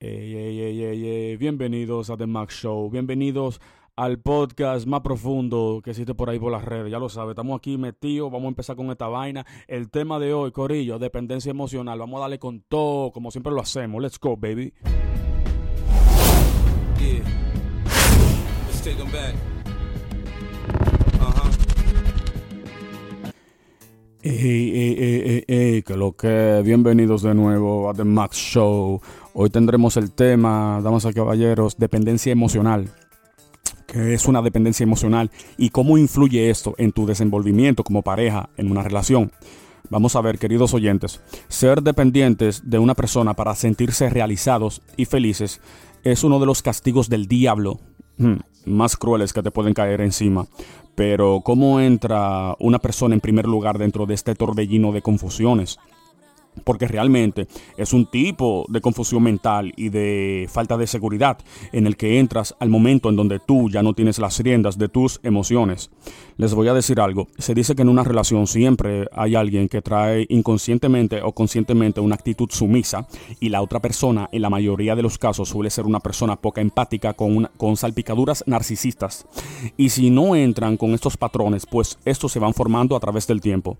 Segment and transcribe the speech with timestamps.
[0.00, 2.88] Bienvenidos a The Max Show.
[2.88, 3.60] Bienvenidos
[3.96, 6.90] al podcast más profundo que existe por ahí por las redes.
[6.90, 8.32] Ya lo sabes, estamos aquí metidos.
[8.32, 9.44] Vamos a empezar con esta vaina.
[9.68, 11.98] El tema de hoy, Corillo, dependencia emocional.
[11.98, 14.00] Vamos a darle con todo, como siempre lo hacemos.
[14.00, 14.72] Let's go, baby.
[16.98, 17.22] Yeah.
[18.68, 19.34] Let's take back.
[24.22, 25.29] Ey, ey, ey, ey, ey,
[25.96, 26.62] lo que.
[26.64, 29.00] Bienvenidos de nuevo a The Max Show.
[29.34, 32.88] Hoy tendremos el tema, damas y caballeros, dependencia emocional.
[33.86, 38.70] ¿Qué es una dependencia emocional y cómo influye esto en tu desenvolvimiento como pareja en
[38.70, 39.32] una relación?
[39.88, 45.60] Vamos a ver, queridos oyentes, ser dependientes de una persona para sentirse realizados y felices
[46.04, 47.80] es uno de los castigos del diablo
[48.18, 50.46] hmm, más crueles que te pueden caer encima.
[50.94, 55.78] Pero ¿cómo entra una persona en primer lugar dentro de este torbellino de confusiones?
[56.64, 57.46] Porque realmente
[57.76, 61.38] es un tipo de confusión mental y de falta de seguridad
[61.72, 64.88] en el que entras al momento en donde tú ya no tienes las riendas de
[64.88, 65.90] tus emociones.
[66.36, 67.28] Les voy a decir algo.
[67.38, 72.14] Se dice que en una relación siempre hay alguien que trae inconscientemente o conscientemente una
[72.14, 73.06] actitud sumisa
[73.40, 76.60] y la otra persona en la mayoría de los casos suele ser una persona poca
[76.60, 79.26] empática con, una- con salpicaduras narcisistas.
[79.76, 83.40] Y si no entran con estos patrones, pues estos se van formando a través del
[83.40, 83.76] tiempo.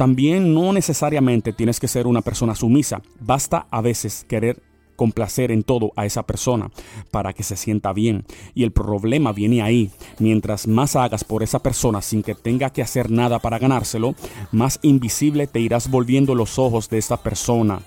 [0.00, 3.02] También no necesariamente tienes que ser una persona sumisa.
[3.20, 4.62] Basta a veces querer
[4.96, 6.70] complacer en todo a esa persona
[7.10, 8.24] para que se sienta bien.
[8.54, 9.90] Y el problema viene ahí.
[10.18, 14.14] Mientras más hagas por esa persona sin que tenga que hacer nada para ganárselo,
[14.52, 17.82] más invisible te irás volviendo los ojos de esa persona.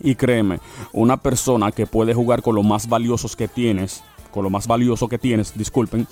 [0.00, 0.60] Y créeme,
[0.92, 5.08] una persona que puede jugar con lo más valiosos que tienes, con lo más valioso
[5.08, 6.06] que tienes, disculpen,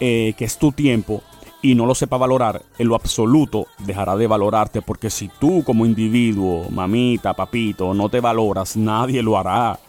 [0.00, 1.22] eh, que es tu tiempo,
[1.64, 5.86] y no lo sepa valorar, en lo absoluto dejará de valorarte, porque si tú como
[5.86, 9.80] individuo, mamita, papito, no te valoras, nadie lo hará.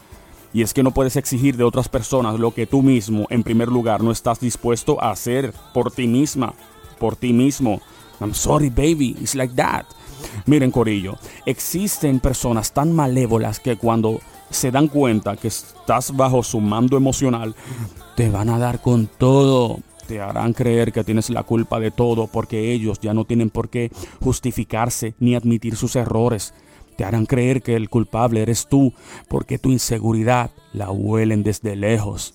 [0.54, 3.68] Y es que no puedes exigir de otras personas lo que tú mismo, en primer
[3.68, 6.54] lugar, no estás dispuesto a hacer por ti misma,
[6.98, 7.82] por ti mismo.
[8.22, 9.84] I'm sorry, baby, it's like that.
[10.46, 16.58] Miren, Corillo, existen personas tan malévolas que cuando se dan cuenta que estás bajo su
[16.58, 17.54] mando emocional,
[18.14, 19.80] te van a dar con todo.
[20.06, 23.68] Te harán creer que tienes la culpa de todo porque ellos ya no tienen por
[23.68, 23.90] qué
[24.20, 26.54] justificarse ni admitir sus errores.
[26.96, 28.92] Te harán creer que el culpable eres tú
[29.28, 32.34] porque tu inseguridad la huelen desde lejos.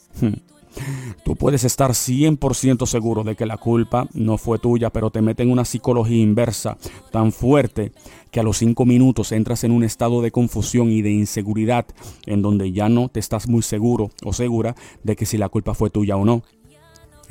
[1.25, 5.47] Tú puedes estar 100% seguro de que la culpa no fue tuya, pero te meten
[5.47, 6.77] en una psicología inversa
[7.11, 7.91] tan fuerte
[8.31, 11.85] que a los 5 minutos entras en un estado de confusión y de inseguridad
[12.25, 15.73] en donde ya no te estás muy seguro o segura de que si la culpa
[15.73, 16.43] fue tuya o no.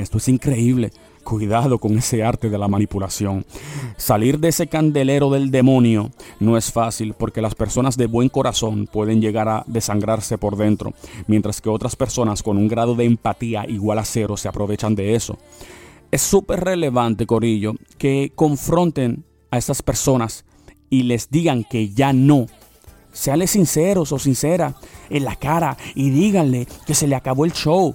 [0.01, 0.93] Esto es increíble.
[1.25, 3.45] Cuidado con ese arte de la manipulación.
[3.99, 8.89] Salir de ese candelero del demonio no es fácil porque las personas de buen corazón
[8.91, 10.95] pueden llegar a desangrarse por dentro,
[11.27, 15.15] mientras que otras personas con un grado de empatía igual a cero se aprovechan de
[15.15, 15.37] eso.
[16.11, 20.45] Es súper relevante, Corillo, que confronten a estas personas
[20.89, 22.47] y les digan que ya no.
[23.13, 24.75] Seanle sinceros o sincera
[25.11, 27.95] en la cara y díganle que se le acabó el show.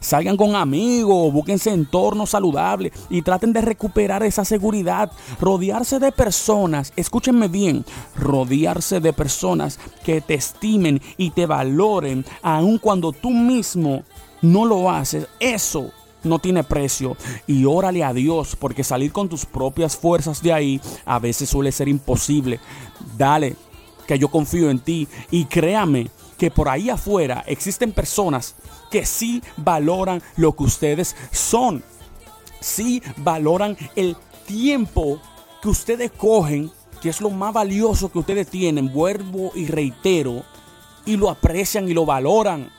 [0.00, 5.10] Salgan con amigos, búsquense entornos saludables y traten de recuperar esa seguridad.
[5.40, 7.84] Rodearse de personas, escúchenme bien,
[8.16, 14.02] rodearse de personas que te estimen y te valoren, aun cuando tú mismo
[14.42, 15.26] no lo haces.
[15.40, 15.90] Eso
[16.22, 17.16] no tiene precio.
[17.46, 21.72] Y órale a Dios, porque salir con tus propias fuerzas de ahí a veces suele
[21.72, 22.60] ser imposible.
[23.16, 23.56] Dale,
[24.06, 28.54] que yo confío en ti y créame que por ahí afuera existen personas
[28.90, 31.82] que sí valoran lo que ustedes son.
[32.60, 34.16] Sí valoran el
[34.46, 35.20] tiempo
[35.60, 36.70] que ustedes cogen,
[37.02, 40.44] que es lo más valioso que ustedes tienen, vuelvo y reitero,
[41.04, 42.70] y lo aprecian y lo valoran.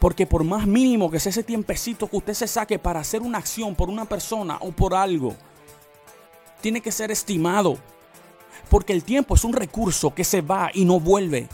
[0.00, 3.38] Porque por más mínimo que sea ese tiempecito que usted se saque para hacer una
[3.38, 5.34] acción por una persona o por algo,
[6.60, 7.78] tiene que ser estimado.
[8.68, 11.48] Porque el tiempo es un recurso que se va y no vuelve.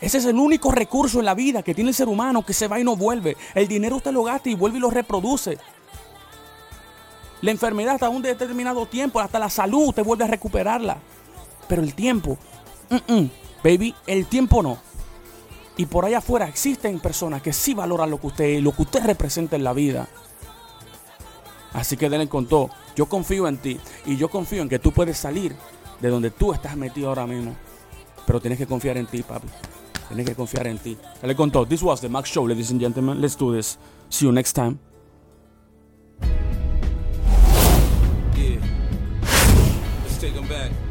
[0.00, 2.68] Ese es el único recurso en la vida que tiene el ser humano que se
[2.68, 3.36] va y no vuelve.
[3.54, 5.58] El dinero usted lo gasta y vuelve y lo reproduce.
[7.42, 10.98] La enfermedad hasta un determinado tiempo, hasta la salud, usted vuelve a recuperarla.
[11.68, 12.38] Pero el tiempo,
[13.62, 14.78] baby, el tiempo no.
[15.76, 18.82] Y por allá afuera existen personas que sí valoran lo que usted es, lo que
[18.82, 20.08] usted representa en la vida.
[21.72, 22.70] Así que denle con todo.
[22.96, 25.54] Yo confío en ti y yo confío en que tú puedes salir
[26.00, 27.54] de donde tú estás metido ahora mismo.
[28.26, 29.48] Pero tienes que confiar en ti, papi.
[30.10, 30.96] Tienes que confiar en ti.
[31.22, 31.64] Dale con todo.
[31.66, 33.20] This was the Max Show, ladies and gentlemen.
[33.20, 33.78] Let's do this.
[34.08, 34.80] See you next time.
[38.36, 38.58] Yeah.
[40.02, 40.89] Let's take 'em back.